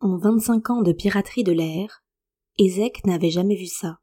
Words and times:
En 0.00 0.16
25 0.16 0.70
ans 0.70 0.82
de 0.82 0.92
piraterie 0.92 1.42
de 1.42 1.50
l'air, 1.50 2.04
Ézek 2.56 3.04
n'avait 3.04 3.32
jamais 3.32 3.56
vu 3.56 3.66
ça. 3.66 3.98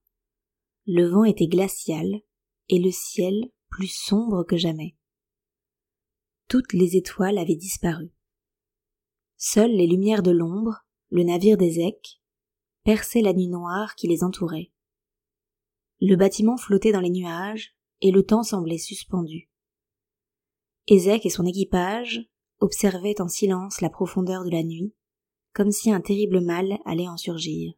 Le 0.86 1.08
vent 1.08 1.24
était 1.24 1.48
glacial 1.48 2.22
et 2.68 2.80
le 2.80 2.92
ciel 2.92 3.50
plus 3.70 3.88
sombre 3.88 4.44
que 4.44 4.58
jamais. 4.58 4.98
Toutes 6.50 6.74
les 6.74 6.98
étoiles 6.98 7.38
avaient 7.38 7.56
disparu. 7.56 8.12
Seules 9.38 9.72
les 9.72 9.88
lumières 9.88 10.22
de 10.22 10.32
l'ombre, 10.32 10.86
le 11.12 11.24
navire 11.24 11.56
d'Ézek, 11.56 12.22
perçaient 12.84 13.22
la 13.22 13.32
nuit 13.32 13.48
noire 13.48 13.96
qui 13.96 14.08
les 14.08 14.22
entourait. 14.22 14.74
Le 16.02 16.18
bâtiment 16.18 16.58
flottait 16.58 16.92
dans 16.92 17.00
les 17.00 17.10
nuages 17.10 17.74
et 18.02 18.12
le 18.12 18.26
temps 18.26 18.44
semblait 18.44 18.78
suspendu. 18.78 19.50
Ézek 20.88 21.26
et 21.26 21.30
son 21.30 21.46
équipage 21.46 22.30
observaient 22.60 23.22
en 23.22 23.30
silence 23.30 23.80
la 23.80 23.90
profondeur 23.90 24.44
de 24.44 24.52
la 24.52 24.64
nuit 24.64 24.94
comme 25.56 25.72
si 25.72 25.90
un 25.90 26.02
terrible 26.02 26.42
mal 26.42 26.78
allait 26.86 27.08
en 27.08 27.18
surgir. 27.18 27.74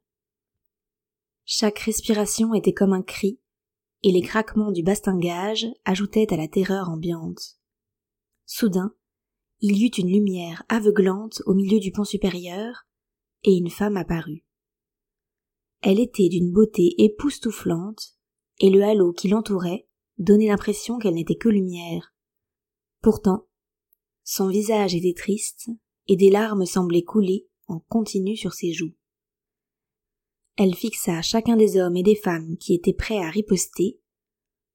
Chaque 1.46 1.80
respiration 1.80 2.54
était 2.56 2.74
comme 2.74 2.92
un 2.92 3.04
cri, 3.04 3.40
et 4.04 4.12
les 4.12 4.22
craquements 4.22 4.72
du 4.72 4.84
bastingage 4.84 5.68
ajoutaient 5.86 6.34
à 6.34 6.38
la 6.38 6.48
terreur 6.48 6.90
ambiante. 6.90 7.60
Soudain, 8.46 8.94
il 9.60 9.78
y 9.78 9.86
eut 9.86 9.96
une 9.98 10.12
lumière 10.12 10.64
aveuglante 10.70 11.42
au 11.46 11.54
milieu 11.54 11.80
du 11.80 11.92
pont 11.92 12.04
supérieur, 12.04 12.88
et 13.44 13.54
une 13.54 13.70
femme 13.70 13.96
apparut. 13.96 14.44
Elle 15.82 16.00
était 16.00 16.30
d'une 16.30 16.52
beauté 16.52 16.96
époustouflante, 16.98 18.18
et 18.60 18.72
le 18.72 18.84
halo 18.84 19.14
qui 19.14 19.28
l'entourait 19.28 19.88
donnait 20.18 20.48
l'impression 20.48 20.98
qu'elle 20.98 21.14
n'était 21.14 21.38
que 21.38 21.50
lumière. 21.50 22.16
Pourtant, 23.02 23.48
son 24.24 24.48
visage 24.48 24.96
était 24.96 25.14
triste, 25.16 25.70
et 26.08 26.16
des 26.16 26.32
larmes 26.32 26.66
semblaient 26.66 27.04
couler 27.04 27.47
en 27.68 27.80
continu 27.80 28.36
sur 28.36 28.54
ses 28.54 28.74
joues. 28.74 28.94
Elle 30.58 30.76
fixa 30.76 31.22
chacun 31.22 31.56
des 31.56 31.78
hommes 31.78 31.98
et 31.98 32.04
des 32.04 32.16
femmes 32.16 32.58
qui 32.58 32.74
étaient 32.74 32.94
prêts 32.94 33.20
à 33.20 33.30
riposter, 33.30 34.00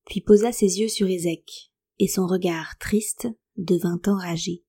puis 0.06 0.20
posa 0.20 0.52
ses 0.52 0.80
yeux 0.80 0.88
sur 0.88 1.08
Ézek, 1.08 1.72
et 1.98 2.08
son 2.08 2.26
regard 2.26 2.78
triste 2.78 3.28
devint 3.56 4.00
enragé. 4.06 4.64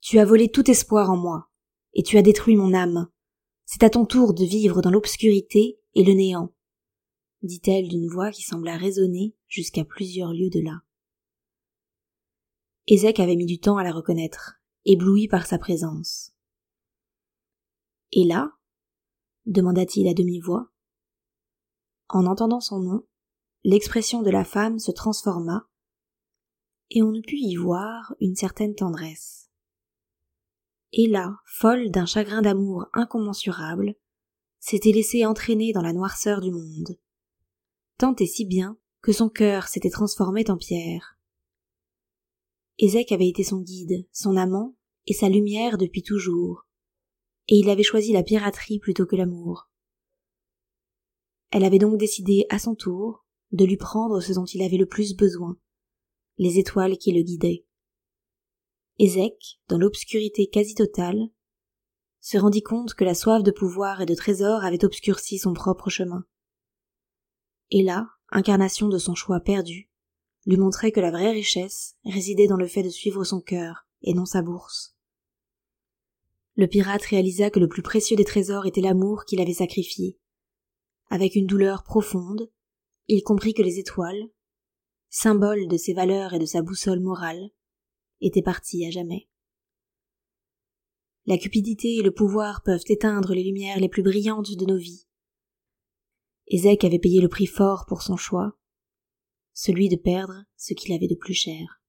Tu 0.00 0.18
as 0.18 0.24
volé 0.24 0.48
tout 0.48 0.70
espoir 0.70 1.10
en 1.10 1.16
moi, 1.16 1.48
et 1.94 2.02
tu 2.02 2.18
as 2.18 2.22
détruit 2.22 2.56
mon 2.56 2.74
âme. 2.74 3.08
C'est 3.64 3.82
à 3.82 3.90
ton 3.90 4.04
tour 4.04 4.34
de 4.34 4.44
vivre 4.44 4.82
dans 4.82 4.90
l'obscurité 4.90 5.80
et 5.94 6.04
le 6.04 6.12
néant, 6.12 6.52
dit-elle 7.42 7.88
d'une 7.88 8.08
voix 8.08 8.30
qui 8.30 8.42
sembla 8.42 8.76
résonner 8.76 9.34
jusqu'à 9.46 9.84
plusieurs 9.84 10.32
lieues 10.32 10.50
de 10.50 10.60
là. 10.60 10.82
Ézek 12.86 13.20
avait 13.20 13.36
mis 13.36 13.46
du 13.46 13.60
temps 13.60 13.76
à 13.76 13.84
la 13.84 13.92
reconnaître, 13.92 14.60
ébloui 14.84 15.28
par 15.28 15.46
sa 15.46 15.58
présence. 15.58 16.31
Et 18.12 18.24
là 18.24 18.52
demanda-t-il 19.46 20.08
à 20.08 20.14
demi-voix. 20.14 20.70
En 22.08 22.26
entendant 22.26 22.60
son 22.60 22.80
nom, 22.80 23.06
l'expression 23.64 24.22
de 24.22 24.30
la 24.30 24.44
femme 24.44 24.78
se 24.78 24.90
transforma, 24.90 25.68
et 26.90 27.02
on 27.02 27.10
ne 27.10 27.20
put 27.20 27.38
y 27.38 27.56
voir 27.56 28.14
une 28.20 28.36
certaine 28.36 28.74
tendresse. 28.74 29.50
Et 30.92 31.08
là, 31.08 31.38
folle 31.46 31.90
d'un 31.90 32.04
chagrin 32.04 32.42
d'amour 32.42 32.86
incommensurable, 32.92 33.94
s'était 34.58 34.92
laissée 34.92 35.24
entraîner 35.24 35.72
dans 35.72 35.82
la 35.82 35.94
noirceur 35.94 36.40
du 36.40 36.50
monde, 36.50 36.98
tant 37.98 38.14
et 38.16 38.26
si 38.26 38.44
bien 38.44 38.78
que 39.00 39.12
son 39.12 39.28
cœur 39.28 39.66
s'était 39.66 39.90
transformé 39.90 40.44
en 40.48 40.56
pierre. 40.56 41.18
Ézek 42.78 43.10
avait 43.10 43.28
été 43.28 43.42
son 43.42 43.60
guide, 43.60 44.06
son 44.12 44.36
amant 44.36 44.76
et 45.06 45.14
sa 45.14 45.28
lumière 45.28 45.78
depuis 45.78 46.02
toujours, 46.02 46.66
et 47.48 47.56
il 47.56 47.68
avait 47.70 47.82
choisi 47.82 48.12
la 48.12 48.22
piraterie 48.22 48.78
plutôt 48.78 49.06
que 49.06 49.16
l'amour. 49.16 49.68
Elle 51.50 51.64
avait 51.64 51.78
donc 51.78 51.98
décidé 51.98 52.46
à 52.48 52.58
son 52.58 52.74
tour 52.74 53.26
de 53.52 53.64
lui 53.64 53.76
prendre 53.76 54.20
ce 54.20 54.32
dont 54.32 54.46
il 54.46 54.62
avait 54.62 54.78
le 54.78 54.86
plus 54.86 55.14
besoin, 55.14 55.58
les 56.38 56.58
étoiles 56.58 56.96
qui 56.96 57.12
le 57.12 57.22
guidaient. 57.22 57.66
Ézek, 58.98 59.60
dans 59.68 59.78
l'obscurité 59.78 60.48
quasi 60.48 60.74
totale, 60.74 61.28
se 62.20 62.38
rendit 62.38 62.62
compte 62.62 62.94
que 62.94 63.04
la 63.04 63.14
soif 63.14 63.42
de 63.42 63.50
pouvoir 63.50 64.00
et 64.00 64.06
de 64.06 64.14
trésor 64.14 64.64
avait 64.64 64.84
obscurci 64.84 65.38
son 65.38 65.52
propre 65.52 65.90
chemin. 65.90 66.24
Et 67.70 67.82
là, 67.82 68.08
incarnation 68.30 68.88
de 68.88 68.98
son 68.98 69.14
choix 69.14 69.40
perdu, 69.40 69.90
lui 70.46 70.56
montrait 70.56 70.92
que 70.92 71.00
la 71.00 71.10
vraie 71.10 71.32
richesse 71.32 71.96
résidait 72.04 72.46
dans 72.46 72.56
le 72.56 72.66
fait 72.66 72.82
de 72.82 72.88
suivre 72.88 73.24
son 73.24 73.40
cœur 73.40 73.86
et 74.02 74.14
non 74.14 74.24
sa 74.24 74.42
bourse. 74.42 74.96
Le 76.54 76.66
pirate 76.66 77.02
réalisa 77.02 77.50
que 77.50 77.60
le 77.60 77.68
plus 77.68 77.82
précieux 77.82 78.16
des 78.16 78.24
trésors 78.24 78.66
était 78.66 78.82
l'amour 78.82 79.24
qu'il 79.24 79.40
avait 79.40 79.54
sacrifié. 79.54 80.18
Avec 81.08 81.34
une 81.34 81.46
douleur 81.46 81.82
profonde, 81.82 82.50
il 83.08 83.22
comprit 83.22 83.54
que 83.54 83.62
les 83.62 83.78
étoiles, 83.78 84.30
symbole 85.08 85.66
de 85.68 85.76
ses 85.76 85.94
valeurs 85.94 86.34
et 86.34 86.38
de 86.38 86.46
sa 86.46 86.62
boussole 86.62 87.00
morale, 87.00 87.50
étaient 88.20 88.42
parties 88.42 88.86
à 88.86 88.90
jamais. 88.90 89.28
La 91.26 91.38
cupidité 91.38 91.96
et 91.96 92.02
le 92.02 92.12
pouvoir 92.12 92.62
peuvent 92.62 92.84
éteindre 92.88 93.34
les 93.34 93.44
lumières 93.44 93.78
les 93.78 93.88
plus 93.88 94.02
brillantes 94.02 94.56
de 94.56 94.66
nos 94.66 94.76
vies. 94.76 95.06
Ézek 96.48 96.84
avait 96.84 96.98
payé 96.98 97.20
le 97.20 97.28
prix 97.28 97.46
fort 97.46 97.86
pour 97.86 98.02
son 98.02 98.16
choix, 98.16 98.58
celui 99.52 99.88
de 99.88 99.96
perdre 99.96 100.44
ce 100.56 100.74
qu'il 100.74 100.92
avait 100.92 101.08
de 101.08 101.14
plus 101.14 101.34
cher. 101.34 101.81